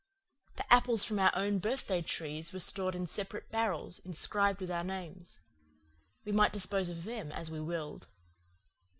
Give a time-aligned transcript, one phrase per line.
[0.55, 4.83] The apples from our own birthday trees were stored in separate barrels inscribed with our
[4.83, 5.41] names.
[6.25, 8.07] We might dispose of them as we willed.